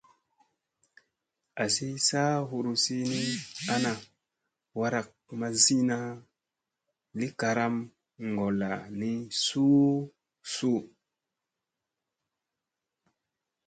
Azi 1.63 1.87
saa 2.07 2.33
huruzi 2.49 2.97
ni 3.11 3.21
ana 3.73 3.91
warak 4.79 5.09
mazina 5.39 5.97
li 7.19 7.27
karam 7.39 7.75
ngolla 8.31 8.71
ni 8.99 9.11
suu 9.43 9.89
suu. 10.53 10.81